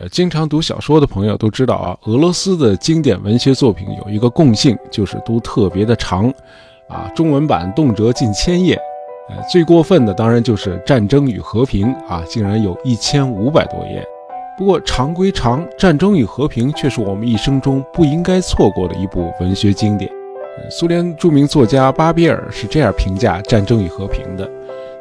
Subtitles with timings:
[0.00, 6.32] 呃，经常读小说的朋友都知道啊，俄罗斯的经典文学作品有一个共性，就是都特别的长，
[6.88, 8.80] 啊，中文版动辄近千页。
[9.28, 14.02] 呃，最过分的当然就是《战争与和平》啊，竟然有一千五百多页。
[14.56, 20.10] 不过长归长，《战争与和平》却是我们一生中不应该错过的一部文学经典。
[20.70, 24.50] 苏联著名作家巴比尔是这样评价《战争与和平》的。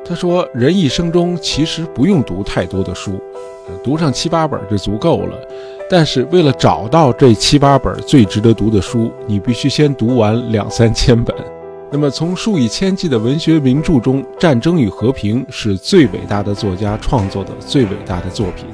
[0.04, 3.22] 他说：“人一生中其实不用读太多的书，
[3.84, 5.38] 读上七八本就足够了。
[5.90, 11.36] 但是为了找到这七八本最值得读的书，你必须先读完两三千本。
[11.92, 18.66] 那么从数以千计的文学名著中，《战争与和平》是最伟大的作家创作的最伟大的作品，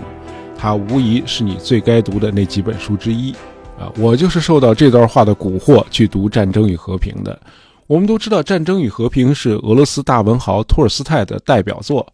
[0.57, 3.33] 它无疑是你最该读的那几本书之一。
[3.79, 7.39] 啊，我就是受到这段话的蛊惑去读《战争与和平》的。”
[7.87, 12.05] 我们都知道，《战争与和平》是俄罗斯大文豪托尔斯泰的代表作。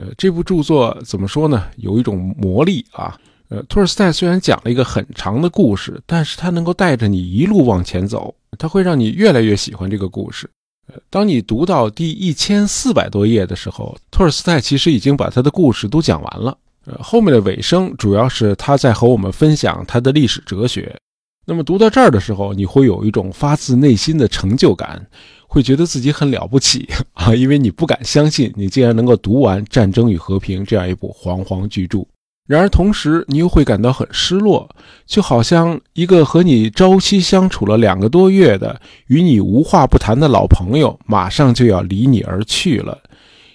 [0.00, 1.66] 呃，这部著作怎么说呢？
[1.76, 3.18] 有一种魔力啊。
[3.50, 10.48] 呃，托尔斯泰虽然讲了一个很长的故事，但是他能够带着你一路往前走，他会让你越来越喜欢这个故事。
[10.86, 16.56] 呃，当你读到第一千四百多页的时候，托尔斯泰其实已经把他的故事都讲完了。
[16.86, 20.96] 呃，后面的尾声主要是他在和我们分享他的历史哲学。
[21.44, 25.04] 那么读到这儿的时候，你会有一种发自内心的成就感，
[25.52, 32.06] 会觉得自己很了不起啊，因为你不敢相信你竟然能够读完《战争与和平》这样一部煌煌巨著。
[32.46, 34.68] 然而同时，你又会感到很失落，
[35.06, 42.96] 就好像一个和你朝夕相处了两个多月的、与你无话不谈的老朋友，马上就要离你而去了。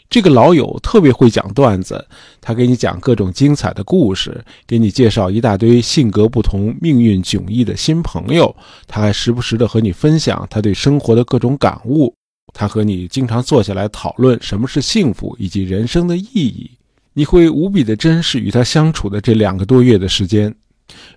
[0.10, 2.06] 这个老友特别会讲段子，
[2.40, 8.56] 他给你讲各种精彩的故事，给你介绍一大堆性格不同、命运迥异的新朋友。
[8.88, 12.14] 他还时不时的和你分享他对生活的各种感悟。
[12.54, 16.72] 他和你经常坐下来讨论什么是幸福以及人生的意义。
[17.14, 20.54] 你会无比的珍视与他相处的这两个多月的时间。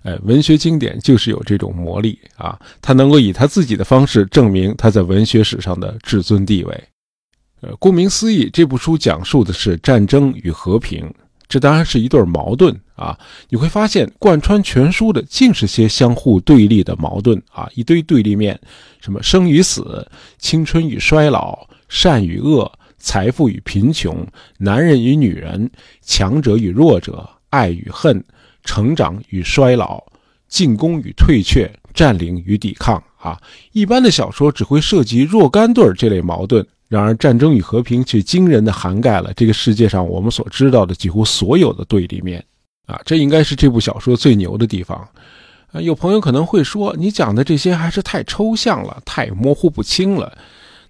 [0.01, 2.59] 哎，文学经典就是有这种魔力啊！
[2.81, 6.83] 他能够以他自己的方式证明他在文学史上的至尊地位。
[7.61, 11.13] 呃，顾名思义，这部书讲述的是战争与和平，
[11.47, 13.17] 这当然是一对矛盾啊。
[13.49, 18.57] 你会发现，贯穿全书的尽是些相互对立的矛盾啊，一堆对立面，
[19.01, 24.25] 什么生与死、青春与衰老、善与恶、财富与贫穷、
[24.57, 25.69] 男人与女人、
[26.01, 28.23] 强者与弱者、爱与恨、
[28.63, 30.01] 成长与衰老、
[30.47, 33.37] 进攻与退却、占领与抵抗啊。
[33.73, 36.65] 一般的小说只会涉及若干对这类矛盾。
[36.89, 42.43] 然而，战争与和平却惊人的涵盖了这个世界上我们所知道的几乎所有的对立面，
[42.87, 45.07] 啊，这应该是这部小说最牛的地方。
[45.71, 50.35] 啊，有朋友可能会说，你讲的这些还是太抽象了，太模糊不清了。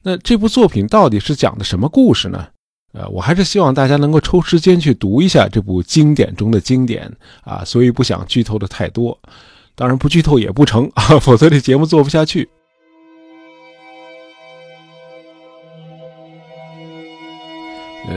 [0.02, 2.48] 那这部作品到底是讲的什么故事呢？
[2.94, 7.12] 呃，我还是希望大家能够抽时间去读一下这部经典中的经典
[7.42, 9.20] 啊，所以不想剧透的太多。
[9.76, 12.48] 当然，不剧透也不成啊， 否则这节目做不下去。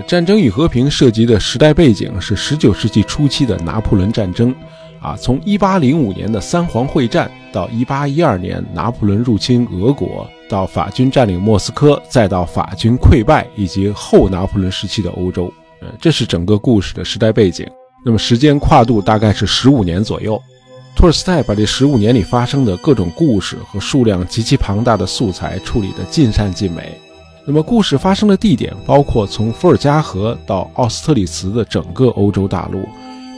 [0.06, 4.54] 《战争与和平》涉及的时代背景是19世纪初期的拿破仑战争，
[5.00, 17.66] 啊，从1805年的三皇会战到1812年拿破仑入侵俄国，到法军占领莫斯科，再到法军溃败以及后拿破仑时期的欧洲，呃，这是整个故事的时代背景。
[18.04, 20.40] 那么时间跨度大概是15年左右。
[20.94, 26.98] 托尔斯泰把这15年里发生的各种故事和数量极其庞大的素材处理得尽善尽美。
[27.44, 32.84] 那么，故事发生的地点包括从伏尔加河到奥斯特里茨的整个欧洲大陆，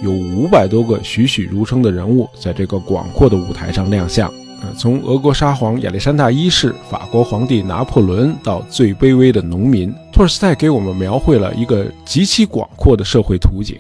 [0.03, 4.31] 有五百多个栩栩如生的人物在这个广阔的舞台上亮相。
[4.61, 13.79] 呃，从俄国沙皇亚历山大一世、法国皇帝拿破仑到最卑微的农民，托尔斯泰给我们描绘了一个极其广阔的社会图景。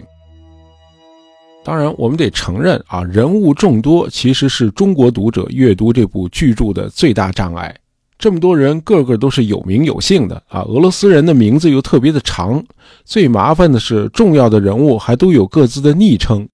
[1.62, 7.74] 当然，我们得承认啊，人物众多其实是中国读者阅读这部巨著的最大障碍。
[8.16, 10.62] 这么多人，个个都是有名有姓的啊！
[10.62, 12.64] 俄罗斯人的名字又特别的长，
[13.04, 16.48] 最麻烦的是，重要的人物还都有各自的昵称。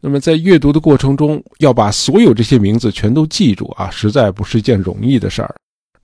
[0.00, 5.54] 那么在阅读的过程中，要把所有这些名字全都记住啊，实在不是一件容易的事儿。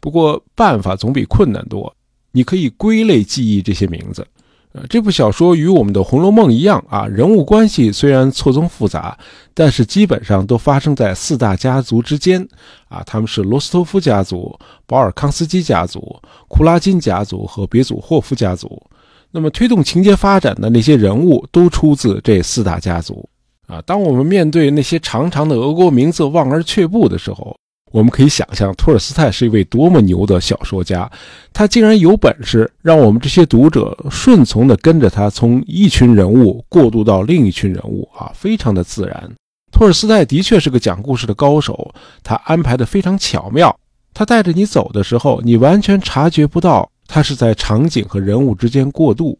[0.00, 1.94] 不过办法总比困难多，
[2.32, 4.26] 你可以归类记忆这些名字。
[4.74, 9.18] 呃，这部小说与我们的《红楼梦》一样啊，人物关系虽然错综复杂，
[9.52, 12.46] 但是基本上都发生在四大家族之间
[12.88, 13.02] 啊。
[13.04, 18.82] 他们是罗斯托夫家族、保尔康斯基家族、库拉金家族和别祖霍夫家族。
[19.30, 23.28] 那么推动情节发展的那些人物都出自这四大家族
[23.66, 23.82] 啊。
[23.82, 27.54] 当我们面对那些长长的俄国名字望而却步的时候，
[27.92, 31.08] 我们可以想象，托尔斯泰是一位多么牛的小说家，
[31.52, 39.30] 他竟然有本事让我们这些读者顺从地跟着他从一群人物过渡到另一群人物啊，非常的自然。
[39.70, 43.74] 托尔斯泰的确是个讲故事的高手，他安排的非常巧妙。
[44.14, 49.38] 他带着你走的时候，你完全察觉不到他是在场景和人物之间过渡。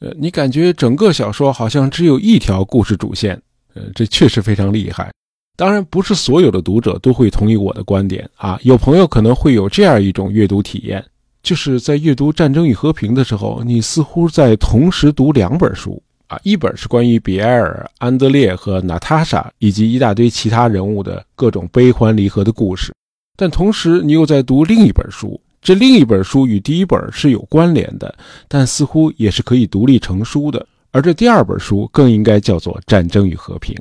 [0.00, 3.40] 呃，你感觉整个小说好像只有一条故事主线。
[3.74, 5.10] 呃，这确实非常厉害。
[5.56, 8.58] 当然，不是所有的读者都会同意我的观点啊。
[8.62, 11.04] 有朋友可能会有这样一种阅读体验，
[11.44, 16.36] 就是在阅读《战争与和平》的时候，你似乎在同时读两本书啊。
[16.42, 22.92] 一本是关于比埃尔、安德烈和娜塔莎以及一大堆其他人物的各种悲欢离合的故事，
[23.36, 25.40] 但同时你又在读另一本书。
[25.62, 28.14] 这另一本书与第一本是有关联的，
[28.48, 30.66] 但似乎也是可以独立成书的。
[30.90, 33.74] 而这第二本书更应该叫做《战争与和平》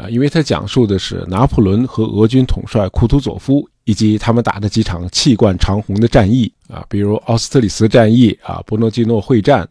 [0.00, 9.68] 啊，因为它讲述的是拿破仑和俄军统帅库图佐夫以及他们打的几场气贯长虹的战役啊，比如奥斯特里茨战役啊、波诺基诺会战。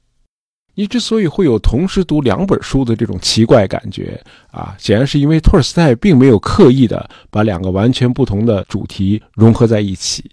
[0.75, 4.21] 你之所以会有同时读两本书的这种奇怪感觉
[4.51, 10.29] 啊，显然是因为托尔斯泰并没有刻意的把两个完全不同的主题融合在一起。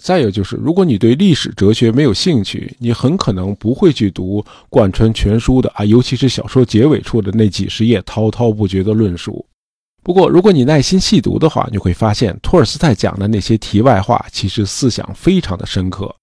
[0.00, 9.44] 再有就是，如果你对历史哲学没有兴趣，你很可能不会去读贯穿全书的啊，尤其是小说结尾处的那几十页滔滔不绝的论述。
[10.02, 16.14] 不过，如果你耐心细读的话，你会发现托尔斯泰讲的那些题外话，其实思想非常的深刻。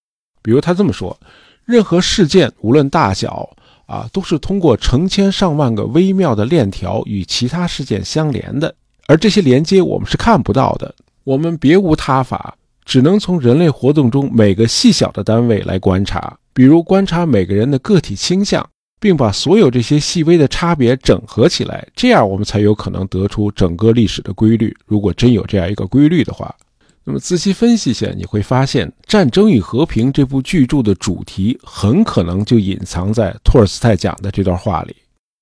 [0.42, 1.18] 比如他这么说：，
[1.64, 3.48] 任何事件无论大小
[3.86, 8.74] 啊，都是通过成千上万个微妙的链条与其他事件相连的，
[9.06, 10.94] 而这些连接我们是看不到的，
[11.24, 12.57] 我们别无他法。
[12.88, 18.66] 只能从人类活动中每个细小的单位来观察，比如观察每个人的个体倾向，
[18.98, 24.74] 并把所有这些细微的差别整合起来，这样我们才有可能得出整个历史的规律。
[24.86, 26.56] 如果真有这样一个规律的话，
[27.04, 34.96] 那么仔细分析一下，你会发现《战争与和平》这部巨著的主题很可能就隐藏在托尔斯泰讲的这段话里。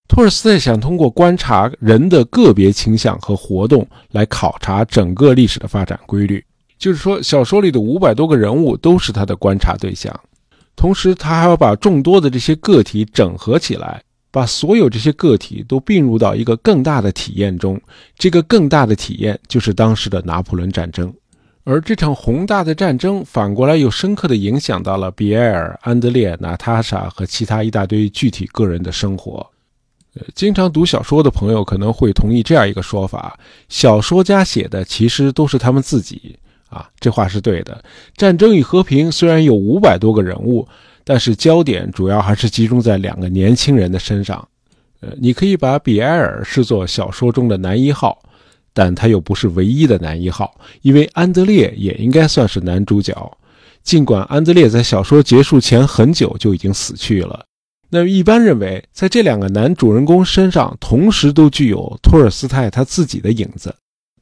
[0.07, 6.43] 托尔斯泰想通过观察人的个别倾向和活动来考察整个历史的发展规律。
[6.85, 10.13] 就是说，小说里的五百多个人物都是他的观察对象，
[10.75, 17.81] 同时他还要把众多的这些个体整合起来，把所有这些个体都并入到一个更大的体验中。
[18.19, 21.11] 这个更大的体验就是当时的拿破仑战争，
[21.63, 29.43] 而这场宏大的战争反过来又深刻地影响到了比埃尔、安德烈、娜塔莎和其他一大堆具体个人的生活。
[30.13, 33.39] 呃，经常读小说的朋友可能会同意这样一个说法：
[33.69, 36.37] 小说家写的其实都是他们自己。
[36.69, 37.83] 啊，这话是对的。
[38.15, 40.67] 战争与和平虽然有五百多个人物，
[41.03, 44.47] 但是焦点主要还是集中在两个年轻人的身上。
[45.01, 48.17] 呃，你可以把比埃尔视作小说中的男一号，
[48.73, 53.37] 但他又不是唯一的男一号，因为安德烈也应该算是男主角。
[53.83, 57.45] 尽管安德烈在小说结束前很久就已经死去了，
[57.89, 63.75] 那一般认为，在这两个男主人公身上，同时都具有托尔斯泰他自己的影子。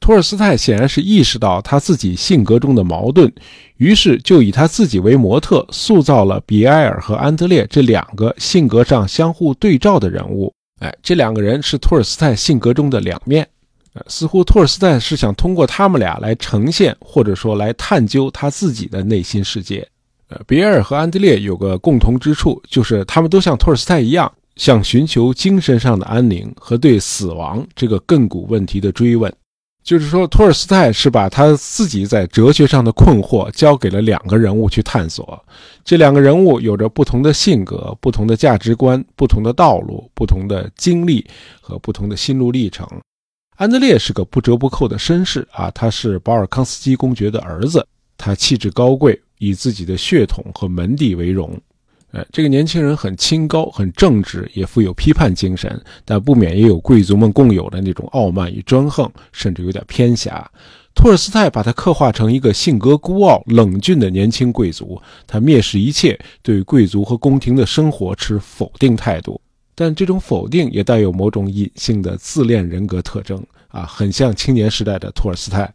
[0.04, 3.32] 托尔斯泰显然是意识到他自己性格中的矛盾，
[3.78, 10.52] 于是就以他自己为模特，塑造了比埃尔和安德烈这两个性格上相互对照的人物。
[10.80, 13.48] 哎，这两个人是托尔斯泰性格中的两面。
[13.94, 19.88] 呃，似乎托尔斯泰是想通过他们俩来呈现，或者说来探究他自己的内心世界。
[20.28, 29.34] 呃，比埃尔和安德烈有个共同之处，就是他们都像托尔斯泰一样，想寻求精神上的安宁和对死亡这个亘古问题的追问。
[29.84, 35.44] 就是说，托尔斯泰是把他自己在哲学上的困惑交给了两个人物去探索。
[35.84, 41.24] 这两个人物有着不同的性格、不同的价值观、不同的道路、不同的经历
[41.60, 42.88] 和不同的心路历程。
[43.56, 51.60] 安德烈是个不折不扣的绅士啊，他是保尔康斯基公爵的儿子，他气质高贵，以自己的血统和门第为荣。
[52.14, 60.48] 呃，这个年轻人很清高，很正直，也富有批判精神，但不免也有贵族们共有的那种傲慢与专横，甚至有点偏狭。
[60.94, 69.40] 托尔斯泰把他刻画成一个性格孤傲、冷峻的年轻贵族，他蔑视一切，对贵族和宫廷的生活持否定态度，
[69.74, 75.68] 但这种否定也带有某种隐性的自恋人格特征啊，很像青年时代的托尔斯泰。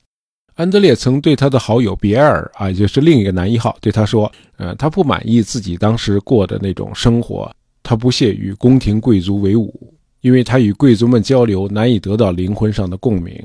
[0.59, 7.49] 安德烈曾对他的好友比埃尔啊，也就是另一个男一号，对他说：“呃，他不满意自己当时过的那种生活，
[7.81, 13.41] 他不屑与宫廷贵族为伍，因为他与贵族们交流难以得到灵魂上的共鸣。”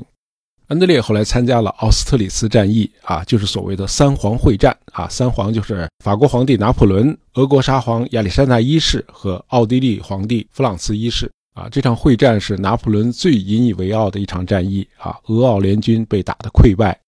[0.67, 5.07] 安德烈后来参加了奥斯特里茨战役啊，就是所谓的三皇会战啊。
[5.07, 11.69] 三皇就是法国皇帝拿破仑、俄国沙皇亚历山大一世和奥地利皇帝弗朗茨一世啊。
[11.71, 16.99] 这场会战是拿破仑最引以为傲的一场战役啊，俄奥联军被打得溃败。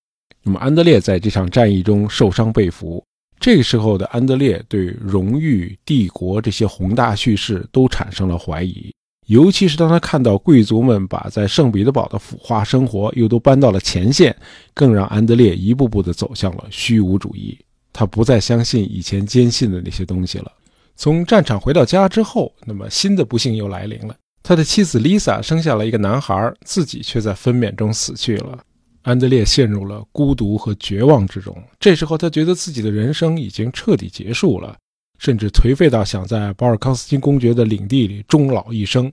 [0.44, 3.04] 那么安德烈在这场战役中受伤被俘，
[3.40, 8.94] 这个时候的安德烈对荣誉、帝国这些宏大叙事都产生了怀疑，
[9.28, 14.36] 尤其是当他看到贵族们把在圣彼得堡的腐化生活又都搬到了前线，
[14.74, 17.58] 更让安德烈一步步地走向了虚无主义。
[17.92, 20.52] 他不再相信以前坚信的那些东西了。
[20.96, 24.16] 从战场回到家之后，那么新的不幸又来临了。
[24.42, 28.58] 他的妻子 Lisa 生下了一个男孩，自己却在分娩中死去了。
[29.08, 31.56] 安德烈陷入了孤独和绝望之中。
[31.80, 34.76] 这时候，他觉得自己的人生已经彻底结束了。
[35.18, 39.10] 甚至颓废到想在保尔康斯金公爵的领地里终老一生。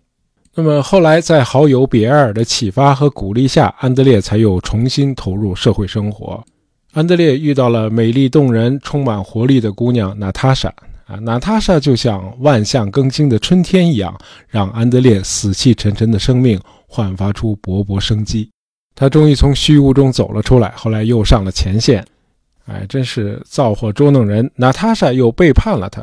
[0.53, 6.45] 那么后来，在好友比埃尔的启发和鼓励下，安德烈才又重新投入社会生活。
[6.93, 10.69] 安德烈遇到了美丽动人、充满活力的姑娘娜塔莎。
[11.07, 14.13] 啊，娜塔莎就像万象更新的春天一样，
[14.49, 18.51] 让安德烈死气沉沉的生命焕发出勃勃生机。
[18.95, 22.05] 他终于从虚无中走了出来，后来又上了前线。
[22.67, 24.51] 哎，真是造化捉弄人！
[24.57, 26.03] 娜塔莎又背叛了他，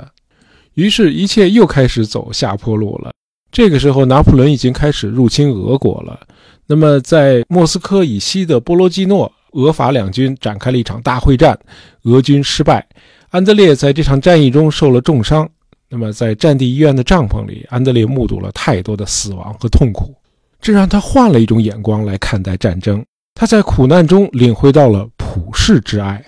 [0.76, 3.12] 于是，一切又开始走下坡路了。
[3.52, 6.20] 这个时候，拿破仑已经开始入侵俄国了。
[6.68, 11.60] 那么，在莫斯科以西的波罗基诺，俄法两军展开了一场大会战，
[12.04, 12.88] 俄军失败。
[13.32, 15.50] 安德烈在这场战役中受了重伤。
[15.90, 20.16] 那么，在战地医院的帐篷里，安德烈目睹了太多的死亡和痛苦，
[20.62, 23.04] 这让他换了一种眼光来看待战争。
[23.34, 26.24] 他在苦难中领会到了普世之爱。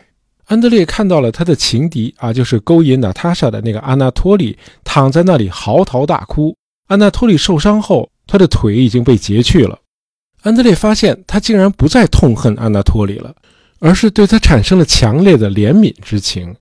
[0.45, 6.55] 安德烈看到了他的情敌啊，就是勾引娜塔莎的那个阿纳托利，躺在那里嚎啕大哭。
[6.87, 9.79] 阿纳托利受伤后，他的腿已经被截去了。
[10.41, 13.33] 安德烈发现他竟然不再痛恨阿纳托利了，
[13.79, 16.53] 而是对他产生了强烈的怜悯之情。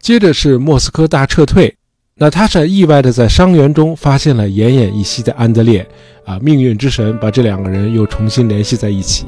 [0.00, 1.76] 接着是莫斯科大撤退，
[2.20, 5.86] 娜塔莎意外地在伤员中发现了奄奄一息的安德烈，
[6.24, 9.26] 啊，命运之神把这两个人又重新联系在一起。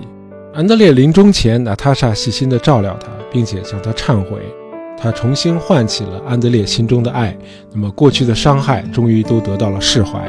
[0.52, 4.40] 安德烈临终前，娜塔莎细心地照料他，并且向他忏悔。
[4.98, 7.32] 他重新唤起了安德烈心中的爱。
[7.72, 10.28] 那么，过去的伤害终于都得到了释怀。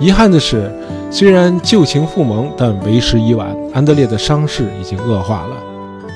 [0.00, 0.72] 遗憾的是，
[1.10, 3.54] 虽然旧情复萌，但为时已晚。
[3.74, 5.54] 安德烈的伤势已经恶化了。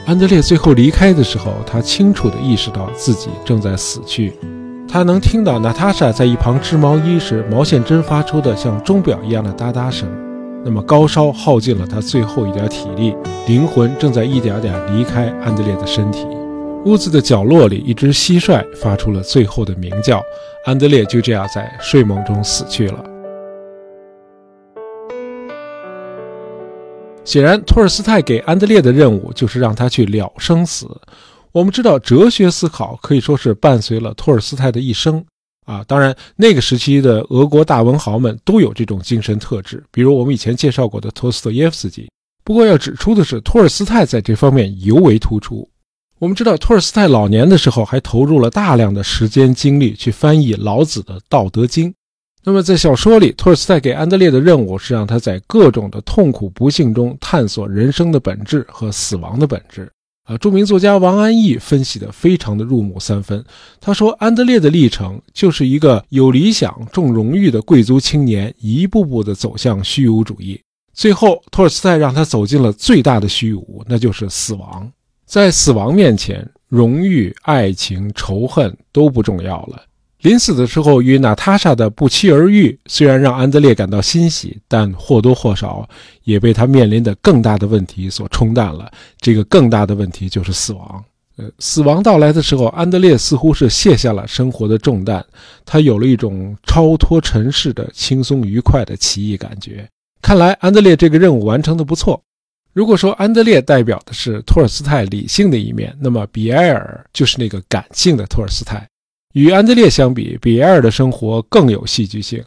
[0.07, 4.33] 安德烈最后离开的时候，他清楚地意识到自己正在死去。
[4.87, 10.09] 他能听到娜塔莎在一旁织毛衣时，毛线针发出的像钟表一样的哒哒声。
[10.65, 13.15] 那么高烧耗尽了他最后一点体力，
[13.47, 16.27] 灵魂正在一点点离开安德烈的身体。
[16.85, 20.23] 屋子的角落里，一只蟋蟀发出了最后的鸣叫。
[20.65, 23.05] 安德烈就这样在睡梦中死去了。
[27.25, 30.87] 显然，托尔斯泰给安德烈的任务就是让他去了生死。
[31.55, 35.25] 我们知道，哲学思考可以说是伴随了托尔斯泰的一生。
[35.67, 42.11] 啊，当然，那个时期的俄国大文豪们都有这种精神特质，比如我们以前介绍过的托斯托耶夫斯基。
[42.43, 45.67] 不过要指出的是，托尔斯泰在这方面尤为突出。
[46.19, 51.89] 我们知道，托尔斯泰老年的时候还投入了大量的时间精力去翻译老子的《道德经》。
[52.43, 59.89] 那么在小说里，托尔斯泰给安德烈的任务是让他在各种的痛苦不幸中探索人生的本质和死亡的本质。
[60.25, 63.45] 啊，著名作家王安忆分析的非常的入木三分。
[63.79, 70.59] 他说，安德烈的历程就是一个有理想、重荣誉的贵族青年，一步步的走向虚无主义。
[70.95, 74.91] 最后，托尔斯泰让他走进了最大的虚无，那就是死亡。
[75.27, 79.83] 在死亡面前，荣誉、爱情、仇恨都不重要了。
[80.25, 85.87] 临死的时候，与娜塔莎的不期而遇，虽然让安德烈感到欣喜，但或多或少
[86.23, 88.91] 也被他面临的更大的问题所冲淡了。
[89.21, 91.05] 这个更大的问题就是死亡。
[91.37, 95.23] 呃，死亡到来的时候，安德烈似乎是卸下了生活的重担，
[95.67, 99.87] 他有了一种超脱尘世的轻松愉快的奇异感觉。
[100.23, 102.19] 看来，安德烈这个任务完成的不错。
[102.73, 108.89] 如果说安德烈代表的是托尔斯泰理性的一面，那么比埃尔就是那个感性的托尔斯泰。
[109.35, 112.41] 与安德烈相比，比埃尔的生活更有戏剧性。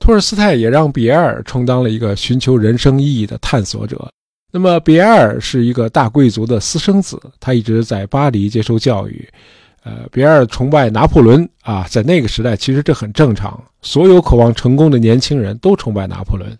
[0.00, 4.10] 托尔斯泰也让比埃尔充当了一个寻求人生意义的探索者。
[4.52, 9.28] 那么，比埃尔是一个大贵族的私生子，他一直在巴黎接受教育。
[9.84, 16.50] 呃，比埃尔崇拜拿破仑啊，在那个时代，其实这很正常，所有渴望成功的年轻人都崇拜拿破仑。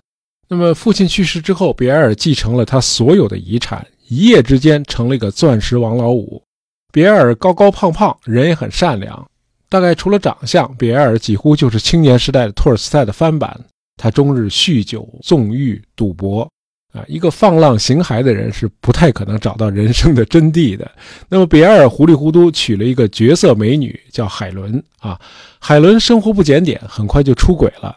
[0.48, 6.40] 那么，父亲去世之后，比埃尔继承了他所有的遗产，一夜之间成了一个钻石王老五。
[6.92, 9.26] 比埃尔高高胖胖，人也很善良。
[9.68, 13.58] 大概除了长相，比埃尔几乎就是青年时代的托尔斯泰的翻版。
[13.98, 16.46] 他终日酗酒、纵欲、赌博，
[16.92, 20.90] 啊，一个放浪形骸的人是不太可能找到人生的真谛的。
[21.30, 24.82] 那么，比埃尔糊里糊涂娶了一个绝色美女，叫海伦。
[24.98, 25.18] 啊，
[25.58, 27.96] 海伦生活不检点，很快就出轨了。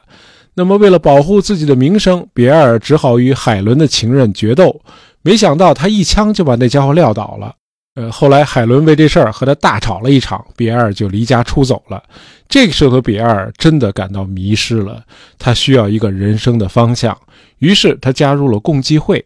[0.53, 4.81] 那么，为了保护自己的名声，比埃尔只好与海伦的情人决斗。
[5.21, 7.53] 没想到，他一枪就把那家伙撂倒了。
[7.95, 12.01] 呃，后来海伦为这事儿和他大吵了一场，比埃尔就离家出走了。
[12.47, 15.03] 这个时候比埃尔真的感到迷失了，
[15.37, 17.17] 他需要一个人生的方向，
[17.57, 19.25] 于是他加入了共济会。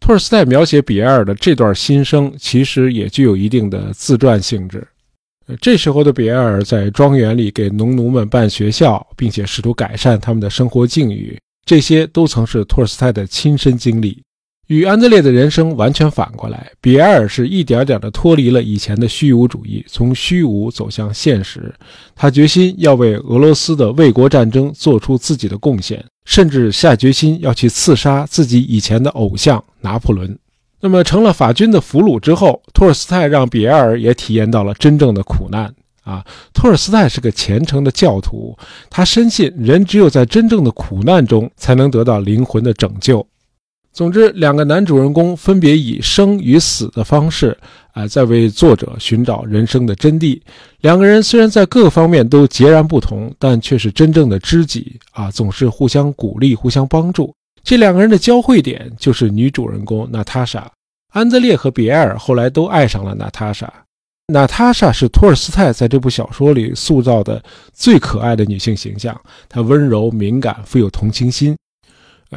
[0.00, 4.86] 托尔斯泰描写比埃尔的这段心声，其实也具有一定的自传性质。
[5.60, 14.22] 这时候的比埃尔在庄园里给农奴们办学校，并且试图改善他们的生活境遇，这些都曾是托尔斯泰的亲身经历。
[14.68, 21.74] 与安德烈的人生完全反过来，比埃尔是一点点地脱离了以前的虚无主义，从虚无走向现实。
[22.14, 30.38] 他决心要为俄罗斯的卫国战争做出自己的贡献，甚至下决心要去刺杀自己以前的偶像拿破仑。
[30.80, 36.24] 那么，成了法军的俘虏之后，托尔斯泰让比埃尔也体验到了真正的苦难啊！
[36.52, 38.56] 托尔斯泰是个虔诚的教徒，
[38.90, 43.24] 他深信人只有在真正的苦难中，才能得到灵魂的拯救。
[43.92, 47.54] 总之，两个男主人公分别以生与死的方式，
[47.92, 50.40] 啊，在为作者寻找人生的真谛。
[50.80, 57.34] 两个人虽然在各方面都截然不同，但却是真正的知己啊，总是互相鼓励、互相帮助。
[57.62, 60.70] 这两个人的交汇点就是女主人公娜塔莎。
[61.12, 63.70] 安德烈和比埃尔后来都爱上了娜塔莎。
[64.32, 67.42] 娜塔莎是托尔斯泰在这部小说里塑造的
[67.74, 69.20] 最可爱的女性形象，
[69.50, 71.54] 她温柔、敏感、富有同情心。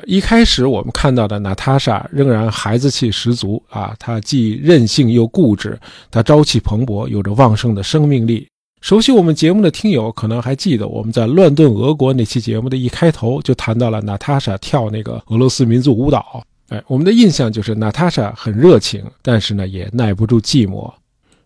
[0.05, 5.79] 一开始我们看到的娜塔莎仍然孩子气十足啊，她既任性又固执，
[6.11, 8.47] 她朝气蓬勃，有着旺盛的生命力。
[8.81, 16.43] 熟悉我们节目的听友可能还记得，我们在乱炖俄国那期节目的一开头就谈到了娜塔莎跳那个俄罗斯民族舞蹈。
[16.69, 20.91] 哎，我们的印象就是娜塔莎很热情，但是呢也耐不住寂寞。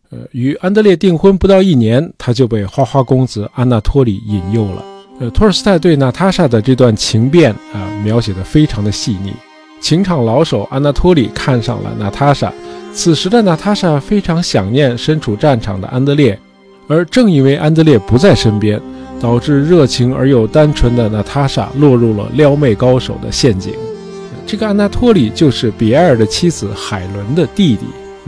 [0.09, 4.83] 呃，与安德烈订婚不到一年，他就被花花公子安纳托里引诱了。
[5.19, 9.33] 呃，托尔斯泰对娜塔莎的这段情变啊，描写的非常的细腻。
[9.81, 12.51] 情场老手安娜托里看上了娜塔莎，
[12.93, 16.37] 此时的娜塔莎非常想念身处战场的安德烈，
[16.87, 18.81] 而正因为安德烈不在身边，
[19.21, 23.73] 导致热情而又单纯的娜塔莎落入了撩妹高手的陷阱。
[24.45, 27.85] 这个安娜托里就是比埃尔的妻子海伦的弟弟，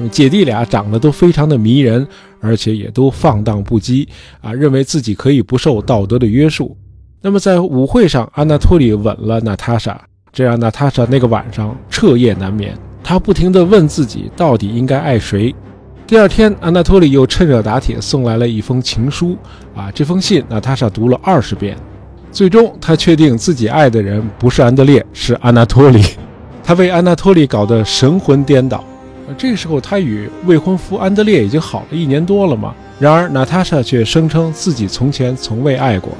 [0.09, 2.07] 姐弟俩长得都非常的迷人，
[2.39, 4.07] 而且也都放荡不羁
[4.39, 6.77] 啊，认为自己可以不受道德的约束。
[7.23, 10.01] 那么在舞会上，安娜托里吻了娜塔莎，
[10.33, 12.75] 这让娜塔莎那个晚上彻夜难眠。
[13.03, 15.53] 她不停地问自己，到底应该爱谁。
[16.07, 19.37] 第二天，安娜托里又趁热打铁送来了一封情书。
[19.75, 21.77] 啊，这封信娜塔莎读了二十遍，
[22.31, 26.03] 最终她确定自己爱的人不是安德烈，是安娜托里。
[26.65, 28.83] 她为安娜托里搞得神魂颠倒。
[29.37, 32.73] 这个时候，她与未婚夫安德烈已经好了一年多了嘛。
[32.97, 36.11] 然而，娜塔莎却声称自己从前从未爱过。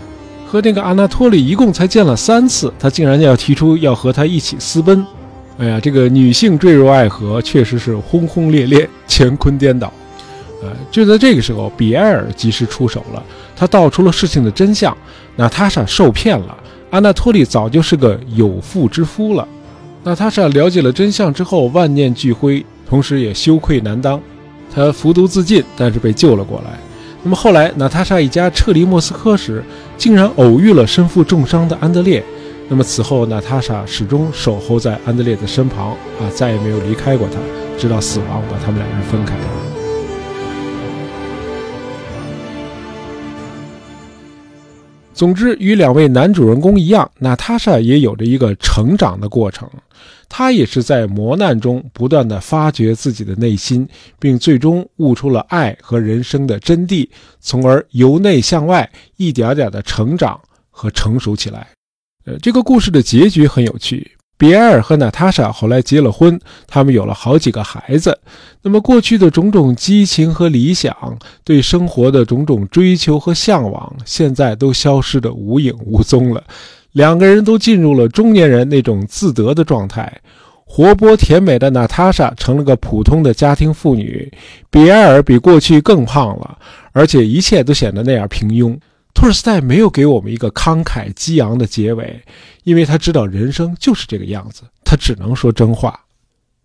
[0.52, 5.02] 和那个阿纳托利一共才见了三次，他竟然要提出要和他一起私奔。
[5.58, 9.94] 哎呀，这个女性坠入爱河，确实是轰轰烈烈，乾坤颠倒。
[10.62, 13.24] 呃，就在这个时候，比埃尔及时出手了，
[13.56, 14.96] 他道出了事情的真相：
[15.38, 16.58] 娜塔莎受骗了，
[16.90, 19.48] 阿纳托利早就是个有妇之夫了。
[20.04, 24.20] 娜塔莎了解了真相之后，万念俱灰，同时也羞愧难当，
[24.70, 26.78] 她服毒自尽，但是被救了过来。
[27.24, 29.64] 那么后来，娜塔莎一家撤离莫斯科时，
[29.96, 32.24] 竟然偶遇了身负重伤的安德烈。
[32.68, 37.38] 那么此后，娜塔莎始终守候在安德烈的身旁，啊，再也没有离开过他，
[37.78, 39.36] 直到死亡把他们两人分开。
[45.14, 49.70] 总之，与两位男主人公一样，娜塔莎也有着一个成长的过程。
[50.34, 53.86] 他也是在磨难中不断的发掘自己的内心，
[54.18, 57.06] 并最终悟出了爱和人生的真谛，
[57.42, 60.40] 从而由内向外一点点的成长
[60.70, 61.68] 和成熟起来。
[62.26, 64.10] 呃，这个故事的结局很有趣。
[64.38, 68.18] 比埃尔和娜塔莎后来结了婚，他们有了好几个孩子。
[68.64, 70.96] 那么过去的种种激情和理想，
[71.44, 76.44] 对生活的种种追求和向往，现在都消失得无影无踪了。
[76.92, 80.22] 两个人都进入了中年人那种自得的状态。
[80.64, 84.32] 活泼甜美的娜塔莎成了个普通的家庭妇女，
[84.70, 86.58] 比埃尔比过去更胖了，
[86.94, 88.78] 而且一切都显得那样平庸。
[89.14, 92.18] 托尔斯泰没有给我们一个慷慨激昂的结尾，
[92.64, 96.00] 因为他知道人生就是这个样子，他只能说真话。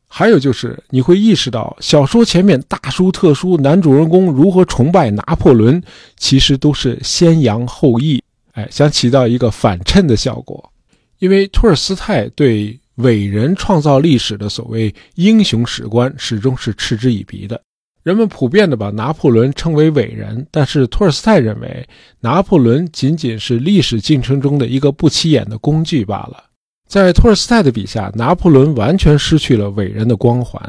[0.07, 5.83] 还有就是，你会意识到小说前面大书特书男主人公如何崇拜拿破仑，
[6.17, 8.23] 其实都是先扬后抑，
[8.57, 10.73] 哎，想起到一个反衬的效果。
[11.19, 17.61] 因为托尔斯泰对伟人创造历史的所谓英雄史观，始终是嗤之以鼻的。
[18.03, 21.87] 人们普遍地把拿破仑称为伟人，但是托尔斯泰认为
[22.21, 26.45] 拿破仑仅仅是历史进程中的一个不起眼的工具罢了。
[26.89, 30.63] 在托尔斯泰的笔下，拿破仑完全失去了伟人的光环。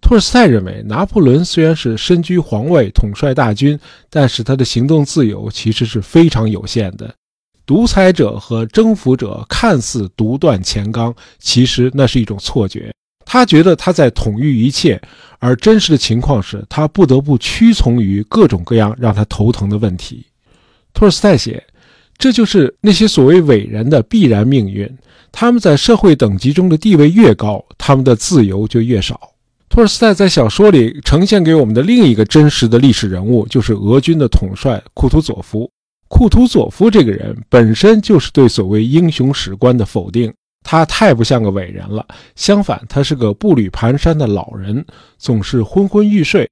[0.00, 7.14] 托尔斯泰认为，拿破仑虽然是身居皇位、统帅大军，但是他的行动自由其实是非常有限的。
[7.68, 12.90] 独裁者和征服者看似独断前纲，其实那是一种错觉。
[13.26, 14.98] 他觉得他在统御一切，
[15.38, 20.24] 而真实的情况是他不得不屈从于各种各样让他头疼的问题。
[20.94, 21.62] 托尔斯泰写
[22.16, 24.90] ：“这就是那些所谓伟人的必然命运。
[25.30, 29.20] 他们在社会等级中的地位越高，他们的自由就越少。”
[29.68, 35.70] 托尔斯泰在小说里呈现给我们的另一个真实的历史人物，就是俄军的统帅库图佐夫。
[36.08, 40.32] 库图佐夫这个人本身就是对所谓英雄史观的否定，
[40.64, 42.04] 他太不像个伟人了。
[42.34, 44.84] 相反，他是个步履蹒跚的老人，
[45.18, 46.48] 总是昏昏欲睡。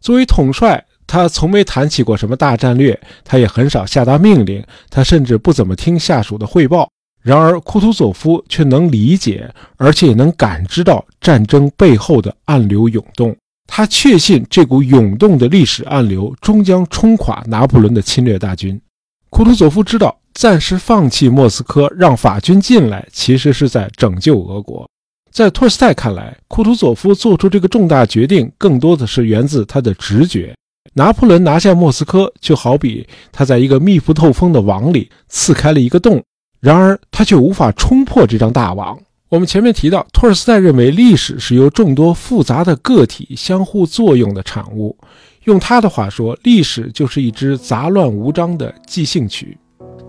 [0.00, 6.88] 作为统帅，他从没谈起过什么大战略，他也很少下达命令，他甚至不怎么听下属的汇报。
[7.22, 13.36] 然而，库图佐夫却能理解，而且也能感知到战争背后的暗流涌动。
[13.66, 18.80] 他确信这股涌动的历史暗流终将冲垮拿破仑的侵略大军。
[19.30, 24.86] 库图佐夫知道，暂时放弃莫斯科，让法军进来，其实是在拯救俄国。
[25.32, 30.52] 在托尔斯泰看来，库图佐夫做出这个重大决定，更多的是源自他的直觉。
[30.94, 36.20] 拿破仑拿下莫斯科，就好比他在一个密不透风的网里刺开了一个洞，
[36.60, 38.98] 然而他却无法冲破这张大网。
[39.28, 44.98] 我们前面提到，托尔斯泰认为历史是由众多复杂的个体相互作用的产物。
[45.44, 49.56] 用他的话说，历史就是一支杂乱无章的即兴曲。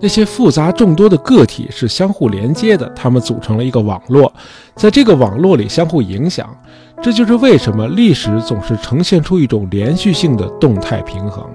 [0.02, 4.34] 那些复杂众多的个体是相互连接的，它们组成了一个网络，
[4.76, 6.50] 在这个网络里相互影响。
[7.02, 11.48] 这就是为什么历史总是呈现出一种连续性的动态平衡。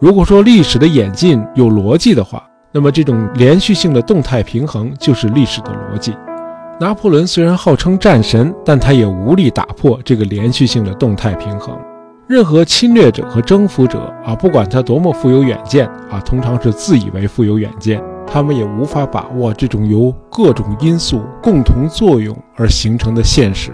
[0.00, 6.12] 如果说历史的演进有逻辑的话，那么这种连续性的动态平衡就是历史的逻辑。
[6.80, 11.78] 拿破仑虽然号称战神，但他也无力打破这个连续性的动态平衡。
[12.26, 23.72] 任何侵略者和征服者啊，不管他多么富有远见啊，通常是自以为富有远见，他们也无法把握这种由各种因素共同作用而形成的现实。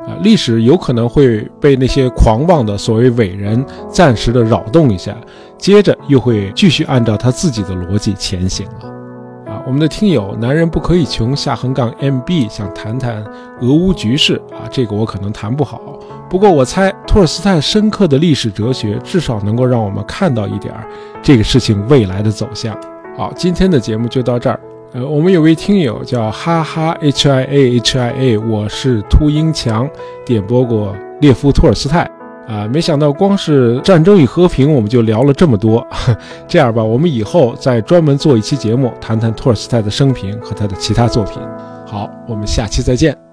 [0.00, 5.16] 啊，历史有可能会被那些狂妄的所谓伟人暂时的扰动一下，
[5.56, 9.50] 接着又会继续按照他自己的逻辑前行了。
[9.50, 13.24] 啊，我们的听友男人不可以穷下横杠 MB 想谈谈
[13.62, 15.80] 俄乌局势啊，这个我可能谈不好。
[16.28, 20.84] 不过我猜，托尔斯泰深刻的历史哲学至少能够让我们看到一点儿
[21.22, 22.76] 这个事情未来的走向。
[23.16, 24.58] 好，今天的节目就到这儿。
[24.92, 29.88] 呃，我们有位听友叫哈哈 H I A H I A，我是秃鹰强，
[30.24, 32.10] 点播过列夫·托尔斯泰
[32.48, 32.68] 啊。
[32.72, 35.86] 没想到光是战争与和平，我们就聊了这么多。
[36.48, 41.40] 这样吧，我们以后再专门做一期节目，谈谈托尔斯泰的生平和他的其他作品。
[41.86, 43.23] 好，我们下期再见。